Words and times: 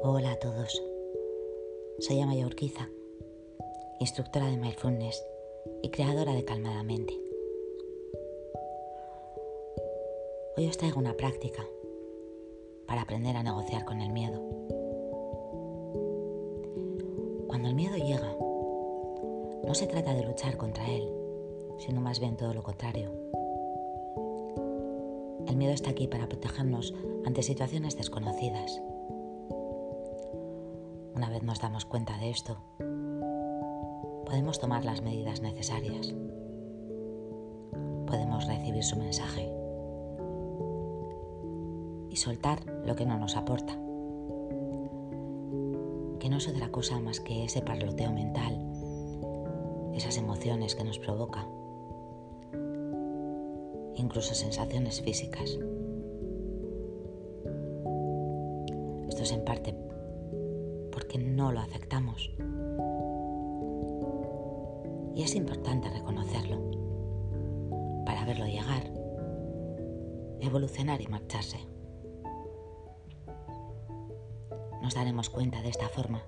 Hola 0.00 0.30
a 0.30 0.36
todos. 0.36 0.80
Soy 1.98 2.20
Amaya 2.20 2.46
Urquiza, 2.46 2.88
instructora 3.98 4.46
de 4.46 4.56
Mindfulness 4.56 5.26
y 5.82 5.90
creadora 5.90 6.34
de 6.34 6.44
Calmadamente. 6.44 7.18
Hoy 10.56 10.68
os 10.68 10.78
traigo 10.78 11.00
una 11.00 11.14
práctica 11.14 11.66
para 12.86 13.02
aprender 13.02 13.36
a 13.36 13.42
negociar 13.42 13.84
con 13.84 14.00
el 14.00 14.12
miedo. 14.12 14.40
Cuando 17.48 17.68
el 17.68 17.74
miedo 17.74 17.96
llega, 17.96 18.36
no 19.66 19.74
se 19.74 19.88
trata 19.88 20.14
de 20.14 20.24
luchar 20.24 20.56
contra 20.56 20.88
él, 20.88 21.12
sino 21.78 22.00
más 22.00 22.20
bien 22.20 22.36
todo 22.36 22.54
lo 22.54 22.62
contrario. 22.62 23.10
El 25.48 25.56
miedo 25.56 25.72
está 25.72 25.90
aquí 25.90 26.06
para 26.06 26.28
protegernos 26.28 26.94
ante 27.24 27.42
situaciones 27.42 27.96
desconocidas 27.96 28.80
una 31.18 31.30
vez 31.30 31.42
nos 31.42 31.60
damos 31.60 31.84
cuenta 31.84 32.16
de 32.18 32.30
esto, 32.30 32.58
podemos 34.24 34.60
tomar 34.60 34.84
las 34.84 35.02
medidas 35.02 35.42
necesarias. 35.42 36.14
Podemos 38.06 38.46
recibir 38.46 38.84
su 38.84 38.96
mensaje 38.96 39.52
y 42.08 42.14
soltar 42.14 42.64
lo 42.86 42.94
que 42.94 43.04
no 43.04 43.18
nos 43.18 43.36
aporta, 43.36 43.72
que 46.20 46.28
no 46.30 46.36
es 46.36 46.46
otra 46.46 46.70
cosa 46.70 47.00
más 47.00 47.18
que 47.18 47.42
ese 47.42 47.62
parloteo 47.62 48.12
mental, 48.12 48.56
esas 49.94 50.18
emociones 50.18 50.76
que 50.76 50.84
nos 50.84 51.00
provoca, 51.00 51.44
incluso 53.96 54.34
sensaciones 54.36 55.02
físicas. 55.02 55.58
Esto 59.08 59.22
es 59.24 59.32
en 59.32 59.44
parte 59.44 59.72
no 61.38 61.52
lo 61.52 61.60
aceptamos. 61.60 62.32
Y 65.14 65.22
es 65.22 65.36
importante 65.36 65.88
reconocerlo 65.88 66.58
para 68.04 68.24
verlo 68.24 68.44
llegar, 68.44 68.82
evolucionar 70.40 71.00
y 71.00 71.06
marcharse. 71.06 71.60
Nos 74.82 74.96
daremos 74.96 75.30
cuenta 75.30 75.62
de 75.62 75.68
esta 75.68 75.88
forma 75.88 76.24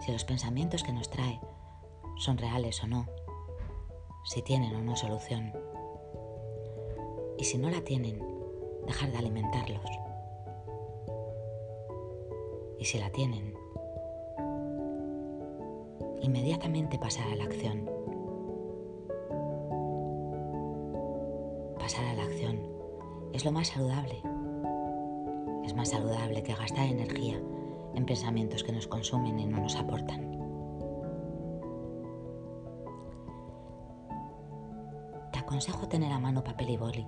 si 0.00 0.10
los 0.10 0.24
pensamientos 0.24 0.82
que 0.82 0.92
nos 0.92 1.08
trae 1.08 1.40
son 2.16 2.36
reales 2.36 2.82
o 2.82 2.88
no, 2.88 3.06
si 4.24 4.42
tienen 4.42 4.74
o 4.74 4.82
no 4.82 4.96
solución. 4.96 5.52
Y 7.38 7.44
si 7.44 7.58
no 7.58 7.70
la 7.70 7.82
tienen, 7.82 8.20
dejar 8.88 9.12
de 9.12 9.18
alimentarlos 9.18 9.88
y 12.78 12.84
si 12.84 12.98
la 12.98 13.10
tienen, 13.10 13.57
inmediatamente 16.22 16.98
pasar 16.98 17.28
a 17.28 17.36
la 17.36 17.44
acción. 17.44 17.90
Pasar 21.78 22.04
a 22.04 22.14
la 22.14 22.24
acción 22.24 22.60
es 23.32 23.44
lo 23.44 23.52
más 23.52 23.68
saludable. 23.68 24.22
Es 25.64 25.74
más 25.74 25.90
saludable 25.90 26.42
que 26.42 26.54
gastar 26.54 26.86
energía 26.86 27.40
en 27.94 28.06
pensamientos 28.06 28.64
que 28.64 28.72
nos 28.72 28.86
consumen 28.86 29.38
y 29.38 29.46
no 29.46 29.60
nos 29.60 29.76
aportan. 29.76 30.38
Te 35.32 35.38
aconsejo 35.38 35.88
tener 35.88 36.12
a 36.12 36.18
mano 36.18 36.42
papel 36.42 36.70
y 36.70 36.76
boli. 36.76 37.06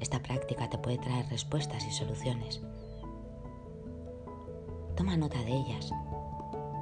Esta 0.00 0.20
práctica 0.20 0.68
te 0.68 0.78
puede 0.78 0.98
traer 0.98 1.26
respuestas 1.28 1.86
y 1.86 1.92
soluciones 1.92 2.60
Toma 4.96 5.16
nota 5.16 5.38
de 5.42 5.52
ellas 5.52 5.90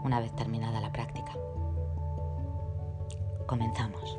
una 0.05 0.21
vez 0.21 0.35
terminada 0.35 0.81
la 0.81 0.93
práctica. 0.93 1.33
Comenzamos. 3.47 4.19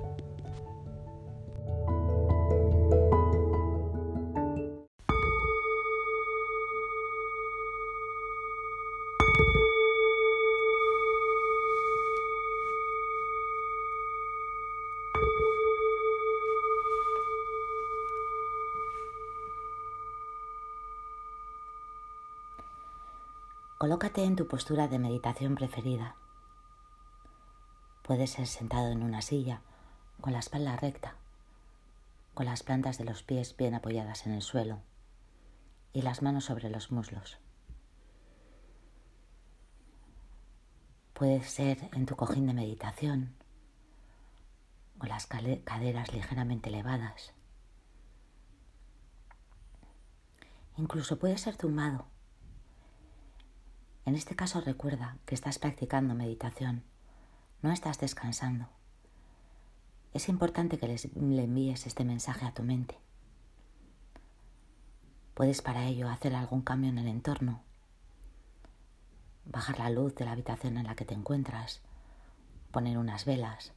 Colócate 23.91 24.23
en 24.23 24.37
tu 24.37 24.47
postura 24.47 24.87
de 24.87 24.99
meditación 24.99 25.55
preferida. 25.55 26.15
Puedes 28.03 28.29
ser 28.29 28.47
sentado 28.47 28.89
en 28.89 29.03
una 29.03 29.21
silla 29.21 29.63
con 30.21 30.31
la 30.31 30.39
espalda 30.39 30.77
recta, 30.77 31.17
con 32.33 32.45
las 32.45 32.63
plantas 32.63 32.97
de 32.97 33.03
los 33.03 33.21
pies 33.21 33.53
bien 33.57 33.75
apoyadas 33.75 34.25
en 34.25 34.31
el 34.31 34.43
suelo 34.43 34.79
y 35.91 36.03
las 36.03 36.21
manos 36.21 36.45
sobre 36.45 36.69
los 36.69 36.89
muslos. 36.89 37.37
Puedes 41.13 41.51
ser 41.51 41.89
en 41.91 42.05
tu 42.05 42.15
cojín 42.15 42.47
de 42.47 42.53
meditación, 42.53 43.35
con 44.99 45.09
las 45.09 45.27
caderas 45.27 46.13
ligeramente 46.13 46.69
elevadas. 46.69 47.33
Incluso 50.77 51.19
puedes 51.19 51.41
ser 51.41 51.57
tumbado 51.57 52.10
en 54.05 54.15
este 54.15 54.35
caso 54.35 54.61
recuerda 54.61 55.17
que 55.25 55.35
estás 55.35 55.59
practicando 55.59 56.15
meditación, 56.15 56.83
no 57.61 57.71
estás 57.71 57.99
descansando. 57.99 58.67
Es 60.13 60.27
importante 60.27 60.77
que 60.77 60.87
le 60.87 61.43
envíes 61.43 61.85
este 61.85 62.03
mensaje 62.03 62.45
a 62.45 62.53
tu 62.53 62.63
mente. 62.63 62.99
Puedes 65.35 65.61
para 65.61 65.85
ello 65.85 66.09
hacer 66.09 66.35
algún 66.35 66.61
cambio 66.61 66.89
en 66.89 66.97
el 66.97 67.07
entorno, 67.07 67.63
bajar 69.45 69.79
la 69.79 69.89
luz 69.89 70.15
de 70.15 70.25
la 70.25 70.31
habitación 70.31 70.77
en 70.77 70.87
la 70.87 70.95
que 70.95 71.05
te 71.05 71.13
encuentras, 71.13 71.81
poner 72.71 72.97
unas 72.97 73.25
velas. 73.25 73.73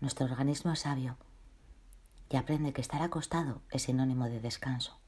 Nuestro 0.00 0.26
organismo 0.26 0.72
es 0.72 0.80
sabio 0.80 1.16
y 2.28 2.36
aprende 2.36 2.72
que 2.72 2.80
estar 2.80 3.02
acostado 3.02 3.62
es 3.70 3.82
sinónimo 3.82 4.26
de 4.26 4.40
descanso. 4.40 4.99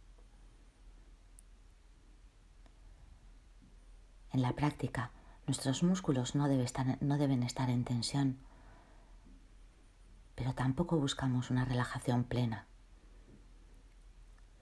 En 4.33 4.41
la 4.41 4.55
práctica, 4.55 5.11
nuestros 5.47 5.83
músculos 5.83 6.35
no, 6.35 6.49
deben 6.49 7.43
estar 7.43 7.69
en 7.69 7.85
tensión, 7.85 8.39
pero 10.35 10.55
tampoco 10.55 10.99
buscamos 10.99 11.51
una 11.51 11.67
relajación 11.67 12.25
plena. 12.25 12.67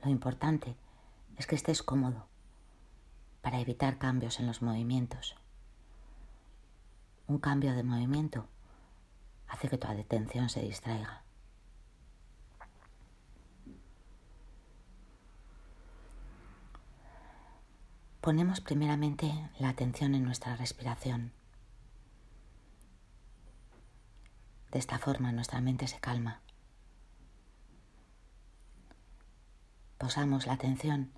Lo 0.02 0.10
importante 0.10 0.74
es 1.36 1.46
que 1.46 1.54
estés 1.54 1.82
cómodo 1.84 2.26
para 3.42 3.60
evitar 3.60 3.98
cambios 3.98 4.40
en 4.40 4.48
los 4.48 4.60
movimientos. 4.60 5.36
Un 7.28 7.38
cambio 7.38 7.74
de 7.74 7.84
movimiento 7.84 8.48
hace 9.46 9.68
que 9.68 9.78
tu 9.78 9.86
atención 9.86 10.48
se 10.48 10.62
distraiga. 10.62 11.22
Ponemos 18.20 18.60
primeramente 18.60 19.32
la 19.58 19.70
atención 19.70 20.14
en 20.14 20.24
nuestra 20.24 20.54
respiración. 20.54 21.32
De 24.70 24.78
esta 24.78 24.98
forma 24.98 25.32
nuestra 25.32 25.62
mente 25.62 25.88
se 25.88 26.00
calma. 26.00 26.42
Posamos 29.96 30.46
la 30.46 30.52
atención 30.52 31.12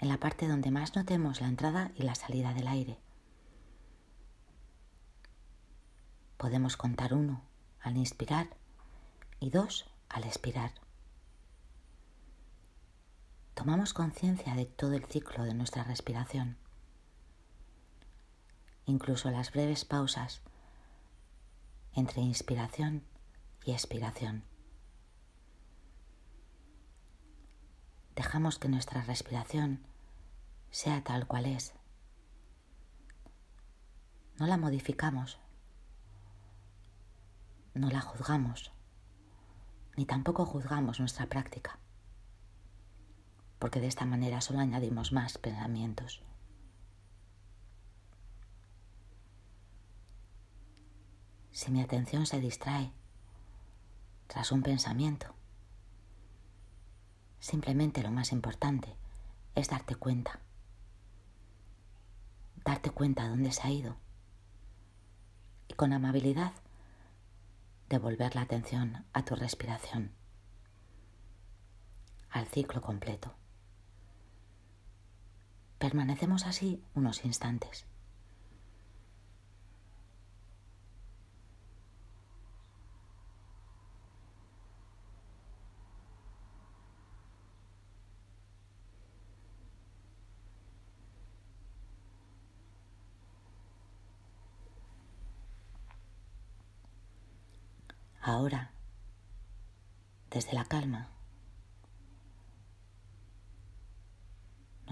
en 0.00 0.08
la 0.08 0.16
parte 0.16 0.48
donde 0.48 0.70
más 0.70 0.96
notemos 0.96 1.42
la 1.42 1.48
entrada 1.48 1.92
y 1.94 2.04
la 2.04 2.14
salida 2.14 2.54
del 2.54 2.68
aire. 2.68 2.98
Podemos 6.38 6.78
contar 6.78 7.12
uno 7.12 7.42
al 7.80 7.98
inspirar 7.98 8.48
y 9.40 9.50
dos 9.50 9.84
al 10.08 10.24
expirar. 10.24 10.72
Tomamos 13.54 13.94
conciencia 13.94 14.56
de 14.56 14.66
todo 14.66 14.94
el 14.94 15.04
ciclo 15.04 15.44
de 15.44 15.54
nuestra 15.54 15.84
respiración, 15.84 16.56
incluso 18.84 19.30
las 19.30 19.52
breves 19.52 19.84
pausas 19.84 20.42
entre 21.92 22.20
inspiración 22.20 23.04
y 23.64 23.70
expiración. 23.70 24.42
Dejamos 28.16 28.58
que 28.58 28.68
nuestra 28.68 29.02
respiración 29.02 29.86
sea 30.72 31.04
tal 31.04 31.28
cual 31.28 31.46
es. 31.46 31.74
No 34.36 34.48
la 34.48 34.56
modificamos, 34.56 35.38
no 37.72 37.88
la 37.88 38.00
juzgamos, 38.00 38.72
ni 39.96 40.06
tampoco 40.06 40.44
juzgamos 40.44 40.98
nuestra 40.98 41.26
práctica 41.26 41.78
porque 43.64 43.80
de 43.80 43.86
esta 43.86 44.04
manera 44.04 44.42
solo 44.42 44.58
añadimos 44.58 45.10
más 45.12 45.38
pensamientos. 45.38 46.20
Si 51.50 51.70
mi 51.70 51.80
atención 51.80 52.26
se 52.26 52.40
distrae 52.40 52.92
tras 54.26 54.52
un 54.52 54.62
pensamiento, 54.62 55.34
simplemente 57.38 58.02
lo 58.02 58.10
más 58.10 58.32
importante 58.32 58.98
es 59.54 59.70
darte 59.70 59.94
cuenta, 59.94 60.40
darte 62.66 62.90
cuenta 62.90 63.22
de 63.22 63.30
dónde 63.30 63.52
se 63.52 63.62
ha 63.62 63.70
ido 63.70 63.96
y 65.68 65.72
con 65.72 65.94
amabilidad 65.94 66.52
devolver 67.88 68.34
la 68.34 68.42
atención 68.42 69.06
a 69.14 69.24
tu 69.24 69.34
respiración, 69.34 70.12
al 72.28 72.46
ciclo 72.48 72.82
completo. 72.82 73.34
Permanecemos 75.84 76.46
así 76.46 76.82
unos 76.94 77.26
instantes. 77.26 77.84
Ahora, 98.22 98.72
desde 100.30 100.54
la 100.54 100.64
calma, 100.64 101.13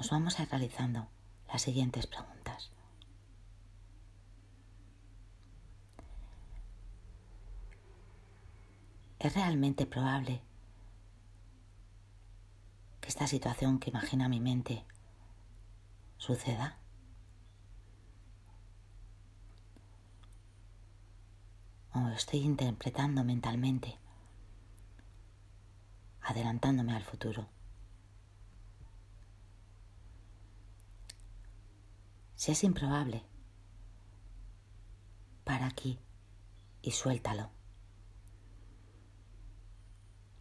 nos 0.02 0.10
vamos 0.10 0.36
a 0.36 0.42
ir 0.42 0.48
realizando 0.48 1.06
las 1.46 1.62
siguientes 1.62 2.08
preguntas. 2.08 2.72
¿Es 9.20 9.32
realmente 9.32 9.86
probable 9.86 10.42
que 13.00 13.08
esta 13.10 13.28
situación 13.28 13.78
que 13.78 13.90
imagina 13.90 14.28
mi 14.28 14.40
mente 14.40 14.84
suceda? 16.16 16.80
o 21.94 22.08
estoy 22.08 22.40
interpretando 22.40 23.22
mentalmente, 23.22 23.98
adelantándome 26.22 26.96
al 26.96 27.04
futuro. 27.04 27.61
Si 32.42 32.50
es 32.50 32.64
improbable, 32.64 33.24
para 35.44 35.68
aquí 35.68 36.00
y 36.82 36.90
suéltalo. 36.90 37.52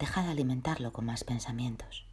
Deja 0.00 0.24
de 0.24 0.30
alimentarlo 0.30 0.92
con 0.92 1.06
más 1.06 1.22
pensamientos. 1.22 2.04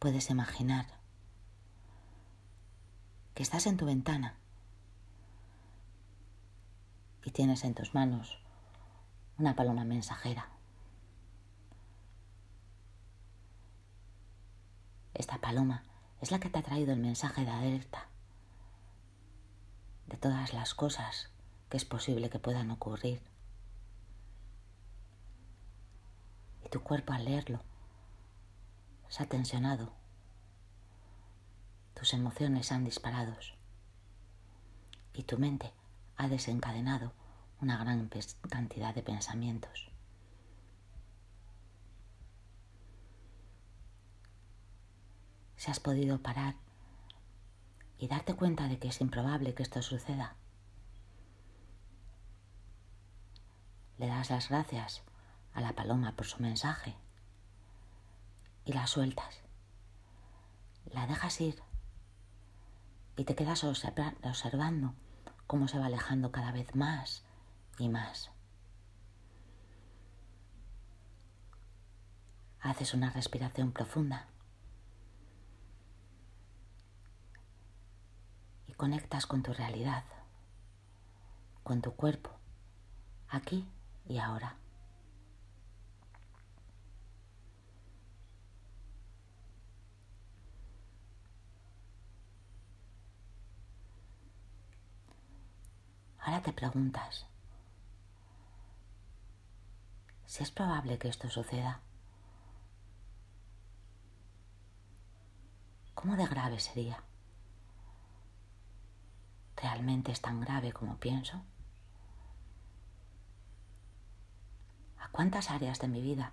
Puedes 0.00 0.28
imaginar 0.30 0.88
que 3.34 3.44
estás 3.44 3.68
en 3.68 3.76
tu 3.76 3.86
ventana 3.86 4.40
y 7.24 7.30
tienes 7.30 7.62
en 7.62 7.74
tus 7.74 7.94
manos 7.94 8.40
una 9.38 9.54
paloma 9.54 9.84
mensajera. 9.84 10.55
Esta 15.18 15.38
paloma 15.38 15.82
es 16.20 16.30
la 16.30 16.38
que 16.38 16.50
te 16.50 16.58
ha 16.58 16.62
traído 16.62 16.92
el 16.92 17.00
mensaje 17.00 17.44
de 17.44 17.50
alerta 17.50 18.08
de 20.06 20.16
todas 20.16 20.52
las 20.52 20.74
cosas 20.74 21.30
que 21.68 21.78
es 21.78 21.84
posible 21.84 22.30
que 22.30 22.38
puedan 22.38 22.70
ocurrir. 22.70 23.22
Y 26.64 26.68
tu 26.68 26.82
cuerpo 26.82 27.12
al 27.12 27.24
leerlo 27.24 27.60
se 29.08 29.22
ha 29.22 29.26
tensionado 29.26 29.92
tus 31.94 32.12
emociones 32.12 32.72
han 32.72 32.84
disparado 32.84 33.34
y 35.14 35.22
tu 35.22 35.38
mente 35.38 35.72
ha 36.18 36.28
desencadenado 36.28 37.14
una 37.62 37.78
gran 37.78 38.10
cantidad 38.50 38.94
de 38.94 39.02
pensamientos. 39.02 39.90
Si 45.66 45.72
has 45.72 45.80
podido 45.80 46.22
parar 46.22 46.54
y 47.98 48.06
darte 48.06 48.36
cuenta 48.36 48.68
de 48.68 48.78
que 48.78 48.86
es 48.86 49.00
improbable 49.00 49.52
que 49.52 49.64
esto 49.64 49.82
suceda, 49.82 50.36
le 53.98 54.06
das 54.06 54.30
las 54.30 54.48
gracias 54.48 55.02
a 55.54 55.60
la 55.60 55.72
paloma 55.72 56.14
por 56.14 56.24
su 56.24 56.40
mensaje 56.40 56.94
y 58.64 58.74
la 58.74 58.86
sueltas. 58.86 59.42
La 60.84 61.08
dejas 61.08 61.40
ir 61.40 61.60
y 63.16 63.24
te 63.24 63.34
quedas 63.34 63.64
observando 63.64 64.94
cómo 65.48 65.66
se 65.66 65.80
va 65.80 65.86
alejando 65.86 66.30
cada 66.30 66.52
vez 66.52 66.76
más 66.76 67.24
y 67.76 67.88
más. 67.88 68.30
Haces 72.60 72.94
una 72.94 73.10
respiración 73.10 73.72
profunda 73.72 74.28
conectas 78.76 79.26
con 79.26 79.42
tu 79.42 79.52
realidad, 79.52 80.04
con 81.62 81.80
tu 81.80 81.94
cuerpo, 81.94 82.30
aquí 83.28 83.66
y 84.08 84.18
ahora. 84.18 84.56
Ahora 96.18 96.42
te 96.42 96.52
preguntas, 96.52 97.24
si 100.26 100.42
es 100.42 100.50
probable 100.50 100.98
que 100.98 101.08
esto 101.08 101.30
suceda, 101.30 101.80
¿cómo 105.94 106.16
de 106.16 106.26
grave 106.26 106.58
sería? 106.58 107.02
¿Realmente 109.56 110.12
es 110.12 110.20
tan 110.20 110.40
grave 110.40 110.72
como 110.72 110.96
pienso? 110.98 111.42
¿A 114.98 115.08
cuántas 115.08 115.50
áreas 115.50 115.78
de 115.78 115.88
mi 115.88 116.02
vida 116.02 116.32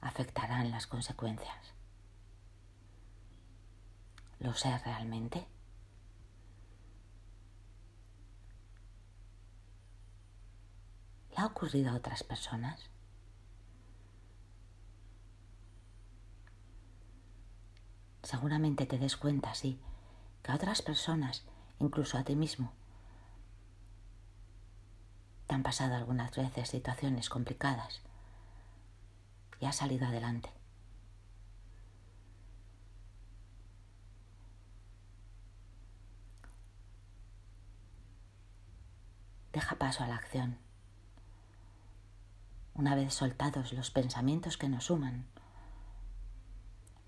afectarán 0.00 0.70
las 0.70 0.86
consecuencias? 0.86 1.74
¿Lo 4.38 4.54
sé 4.54 4.76
realmente? 4.78 5.46
¿Le 11.30 11.36
ha 11.36 11.46
ocurrido 11.46 11.90
a 11.90 11.94
otras 11.94 12.22
personas? 12.22 12.90
Seguramente 18.22 18.86
te 18.86 18.98
des 18.98 19.16
cuenta, 19.16 19.54
sí, 19.54 19.80
que 20.42 20.52
a 20.52 20.54
otras 20.54 20.82
personas, 20.82 21.44
incluso 21.82 22.16
a 22.16 22.24
ti 22.24 22.36
mismo, 22.36 22.72
te 25.46 25.54
han 25.54 25.62
pasado 25.62 25.96
algunas 25.96 26.34
veces 26.36 26.68
situaciones 26.68 27.28
complicadas 27.28 28.00
y 29.60 29.66
has 29.66 29.76
salido 29.76 30.06
adelante. 30.06 30.50
Deja 39.52 39.76
paso 39.76 40.02
a 40.02 40.06
la 40.06 40.14
acción. 40.16 40.56
Una 42.74 42.94
vez 42.94 43.12
soltados 43.12 43.72
los 43.74 43.90
pensamientos 43.90 44.56
que 44.56 44.68
nos 44.68 44.84
suman, 44.86 45.26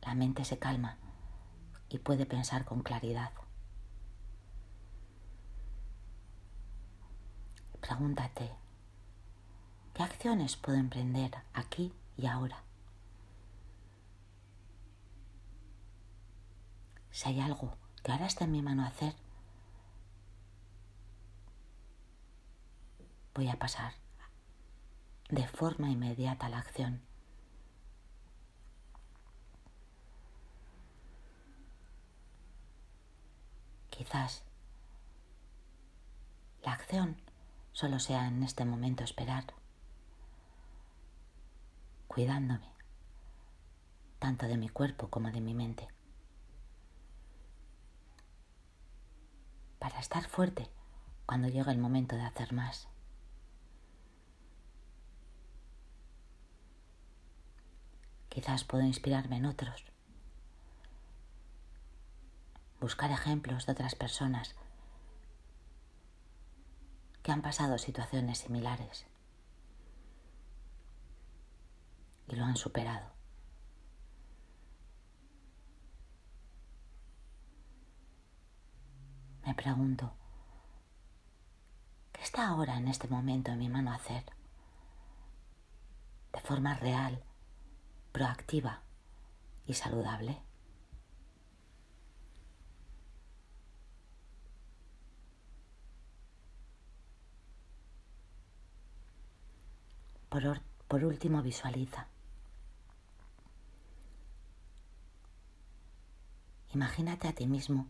la 0.03 0.15
mente 0.15 0.45
se 0.45 0.59
calma 0.59 0.99
y 1.89 1.99
puede 1.99 2.27
pensar 2.27 2.67
con 2.67 2.83
claridad. 2.83 3.31
Pregúntate, 7.87 8.51
¿qué 9.93 10.03
acciones 10.03 10.57
puedo 10.57 10.79
emprender 10.79 11.33
aquí 11.53 11.93
y 12.17 12.27
ahora? 12.27 12.65
Si 17.11 17.29
hay 17.29 17.41
algo 17.41 17.77
que 18.03 18.11
ahora 18.11 18.25
está 18.25 18.45
en 18.45 18.53
mi 18.53 18.63
mano 18.63 18.87
hacer, 18.87 19.15
voy 23.35 23.51
a 23.51 23.59
pasar 23.59 23.93
de 25.29 25.47
forma 25.47 25.91
inmediata 25.91 26.49
la 26.49 26.61
acción. 26.61 27.03
Quizás 33.91 34.43
la 36.63 36.73
acción 36.73 37.24
solo 37.75 37.99
sea 37.99 38.29
en 38.29 38.43
este 38.45 38.65
momento 38.65 39.03
esperar, 39.05 39.45
cuidándome 42.07 42.73
tanto 44.21 44.47
de 44.47 44.57
mi 44.57 44.69
cuerpo 44.71 45.11
como 45.11 45.31
de 45.31 45.41
mi 45.41 45.55
mente, 45.55 45.89
para 49.79 49.99
estar 49.99 50.25
fuerte 50.29 50.71
cuando 51.27 51.49
llega 51.49 51.73
el 51.73 51.79
momento 51.79 52.17
de 52.17 52.23
hacer 52.23 52.53
más. 52.55 52.89
Quizás 58.29 58.65
puedo 58.65 58.85
inspirarme 58.85 59.37
en 59.37 59.47
otros, 59.47 59.85
buscar 62.81 63.11
ejemplos 63.11 63.67
de 63.67 63.73
otras 63.73 63.95
personas 63.95 64.55
que 67.25 67.33
han 67.33 67.41
pasado 67.41 67.79
situaciones 67.79 68.37
similares 68.37 69.07
y 72.29 72.37
lo 72.37 72.45
han 72.45 72.57
superado. 72.57 73.11
Me 79.47 79.55
pregunto, 79.55 80.13
¿qué 82.13 82.23
está 82.23 82.49
ahora 82.49 82.77
en 82.77 82.89
este 82.89 83.09
momento 83.09 83.53
en 83.53 83.59
mi 83.59 83.71
mano 83.71 83.93
hacer? 83.93 84.25
De 86.31 86.41
forma 86.41 86.75
real, 86.75 87.25
proactiva 88.13 88.83
y 89.65 89.73
saludable. 89.73 90.43
Por, 100.89 101.05
último, 101.05 101.43
visualiza. 101.43 102.09
Imagínate 106.73 107.29
a 107.29 107.33
ti 107.33 107.47
mismo 107.47 107.87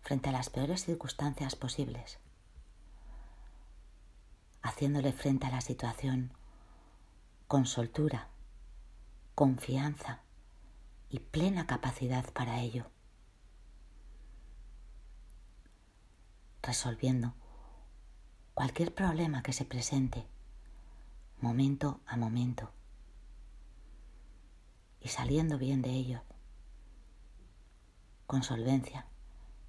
frente 0.00 0.30
a 0.30 0.32
las 0.32 0.48
peores 0.48 0.82
circunstancias 0.86 1.56
posibles, 1.56 2.20
haciéndole 4.62 5.12
frente 5.12 5.46
a 5.46 5.50
la 5.50 5.60
situación 5.60 6.32
con 7.48 7.66
soltura, 7.66 8.30
confianza 9.34 10.22
y 11.10 11.18
plena 11.18 11.66
capacidad 11.66 12.24
para 12.32 12.62
ello, 12.62 12.86
resolviendo 16.62 17.34
cualquier 18.54 18.94
problema 18.94 19.42
que 19.42 19.52
se 19.52 19.66
presente 19.66 20.26
momento 21.44 22.00
a 22.06 22.16
momento 22.16 22.72
y 24.98 25.08
saliendo 25.08 25.58
bien 25.58 25.82
de 25.82 25.90
ello, 25.90 26.22
con 28.26 28.42
solvencia 28.42 29.06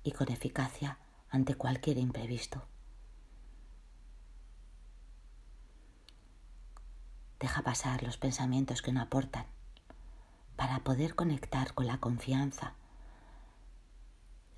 y 0.01 0.13
con 0.13 0.31
eficacia 0.31 0.97
ante 1.29 1.55
cualquier 1.55 1.97
imprevisto. 1.97 2.65
Deja 7.41 7.61
pasar 7.61 8.03
los 8.03 8.15
pensamientos 8.15 8.81
que 8.81 8.93
no 8.93 9.01
aportan 9.01 9.45
para 10.55 10.79
poder 10.79 11.13
conectar 11.13 11.73
con 11.73 11.87
la 11.87 11.97
confianza, 11.97 12.73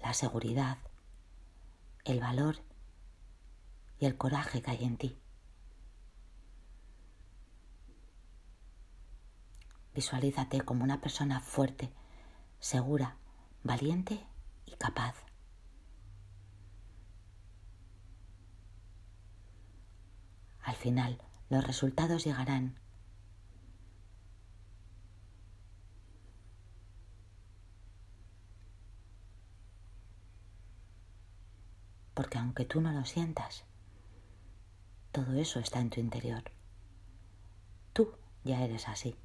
la 0.02 0.14
seguridad, 0.14 0.78
el 2.06 2.20
valor 2.20 2.58
y 3.98 4.06
el 4.06 4.16
coraje 4.18 4.62
que 4.62 4.70
hay 4.70 4.84
en 4.84 4.98
ti. 4.98 5.18
Visualízate 9.98 10.62
como 10.62 10.84
una 10.84 11.02
persona 11.02 11.40
fuerte, 11.40 11.92
segura, 12.60 13.18
valiente 13.64 14.28
y 14.68 14.76
capaz. 14.76 15.16
Al 20.62 20.76
final, 20.76 21.20
los 21.50 21.66
resultados 21.66 22.24
llegarán. 22.24 22.78
Porque 32.14 32.38
aunque 32.38 32.66
tú 32.66 32.82
no 32.82 32.92
lo 32.92 33.04
sientas, 33.04 33.66
todo 35.12 35.34
eso 35.34 35.60
está 35.60 35.80
en 35.80 35.90
tu 35.90 36.00
interior. 36.00 36.44
Tú 37.94 38.16
ya 38.44 38.64
eres 38.64 38.88
así. 38.88 39.18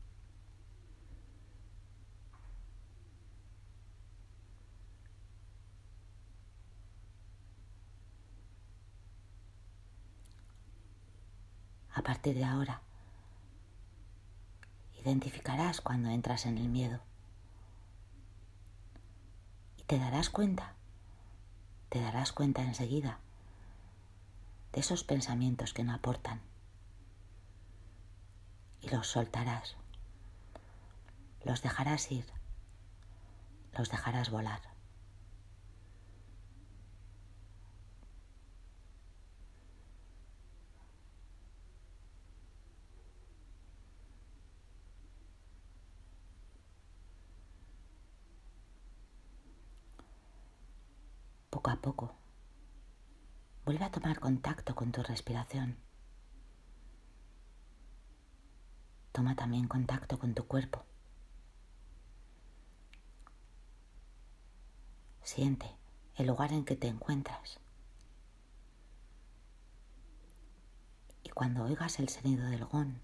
A 11.94 12.02
de 12.30 12.44
ahora, 12.44 12.80
identificarás 15.00 15.80
cuando 15.80 16.08
entras 16.10 16.46
en 16.46 16.56
el 16.56 16.68
miedo. 16.68 17.00
Y 19.76 19.82
te 19.82 19.98
darás 19.98 20.30
cuenta, 20.30 20.74
te 21.88 22.00
darás 22.00 22.32
cuenta 22.32 22.62
enseguida 22.62 23.18
de 24.72 24.80
esos 24.80 25.02
pensamientos 25.02 25.74
que 25.74 25.82
no 25.82 25.92
aportan. 25.92 26.40
Y 28.80 28.88
los 28.88 29.08
soltarás, 29.08 29.76
los 31.44 31.62
dejarás 31.62 32.10
ir, 32.12 32.26
los 33.76 33.90
dejarás 33.90 34.30
volar. 34.30 34.71
Poco 51.62 51.70
a 51.70 51.76
poco. 51.76 52.14
Vuelve 53.64 53.84
a 53.84 53.90
tomar 53.92 54.18
contacto 54.18 54.74
con 54.74 54.90
tu 54.90 55.00
respiración. 55.04 55.78
Toma 59.12 59.36
también 59.36 59.68
contacto 59.68 60.18
con 60.18 60.34
tu 60.34 60.44
cuerpo. 60.48 60.84
Siente 65.22 65.70
el 66.16 66.26
lugar 66.26 66.52
en 66.52 66.64
que 66.64 66.74
te 66.74 66.88
encuentras. 66.88 67.60
Y 71.22 71.28
cuando 71.28 71.62
oigas 71.62 72.00
el 72.00 72.08
sonido 72.08 72.44
del 72.46 72.64
gong, 72.64 72.94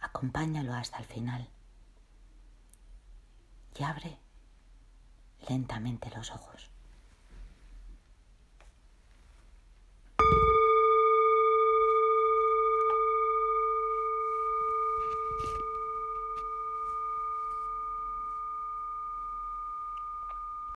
acompáñalo 0.00 0.72
hasta 0.72 0.96
el 0.96 1.04
final 1.04 1.50
y 3.78 3.82
abre 3.82 4.18
lentamente 5.50 6.10
los 6.16 6.30
ojos. 6.30 6.69